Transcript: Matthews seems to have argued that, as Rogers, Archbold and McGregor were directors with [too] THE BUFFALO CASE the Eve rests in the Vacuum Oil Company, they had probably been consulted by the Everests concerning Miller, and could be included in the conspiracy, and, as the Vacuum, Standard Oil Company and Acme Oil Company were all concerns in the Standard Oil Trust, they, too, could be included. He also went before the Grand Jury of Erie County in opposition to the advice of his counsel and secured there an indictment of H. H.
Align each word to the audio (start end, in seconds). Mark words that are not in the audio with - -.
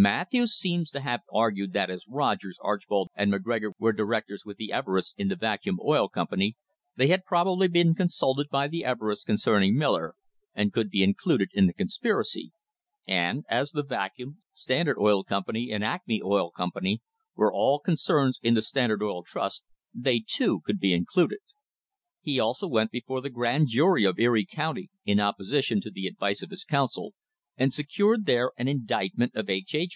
Matthews 0.00 0.52
seems 0.52 0.92
to 0.92 1.00
have 1.00 1.22
argued 1.32 1.72
that, 1.72 1.90
as 1.90 2.06
Rogers, 2.06 2.56
Archbold 2.62 3.08
and 3.16 3.32
McGregor 3.32 3.72
were 3.80 3.92
directors 3.92 4.44
with 4.44 4.56
[too] 4.56 4.66
THE 4.66 4.68
BUFFALO 4.68 4.78
CASE 4.78 4.84
the 4.86 4.90
Eve 4.90 4.94
rests 4.94 5.14
in 5.18 5.26
the 5.28 5.34
Vacuum 5.34 5.78
Oil 5.84 6.08
Company, 6.08 6.56
they 6.94 7.08
had 7.08 7.24
probably 7.24 7.66
been 7.66 7.96
consulted 7.96 8.46
by 8.48 8.68
the 8.68 8.84
Everests 8.84 9.24
concerning 9.24 9.76
Miller, 9.76 10.14
and 10.54 10.72
could 10.72 10.88
be 10.88 11.02
included 11.02 11.48
in 11.52 11.66
the 11.66 11.72
conspiracy, 11.72 12.52
and, 13.08 13.44
as 13.50 13.72
the 13.72 13.82
Vacuum, 13.82 14.38
Standard 14.52 14.98
Oil 15.00 15.24
Company 15.24 15.72
and 15.72 15.82
Acme 15.82 16.22
Oil 16.22 16.52
Company 16.52 17.02
were 17.34 17.52
all 17.52 17.80
concerns 17.80 18.38
in 18.40 18.54
the 18.54 18.62
Standard 18.62 19.02
Oil 19.02 19.24
Trust, 19.24 19.64
they, 19.92 20.22
too, 20.24 20.60
could 20.60 20.78
be 20.78 20.94
included. 20.94 21.40
He 22.20 22.38
also 22.38 22.68
went 22.68 22.92
before 22.92 23.20
the 23.20 23.30
Grand 23.30 23.66
Jury 23.66 24.04
of 24.04 24.20
Erie 24.20 24.46
County 24.48 24.90
in 25.04 25.18
opposition 25.18 25.80
to 25.80 25.90
the 25.90 26.06
advice 26.06 26.40
of 26.40 26.50
his 26.50 26.62
counsel 26.62 27.14
and 27.60 27.74
secured 27.74 28.24
there 28.26 28.52
an 28.56 28.68
indictment 28.68 29.34
of 29.34 29.50
H. 29.50 29.74
H. 29.74 29.86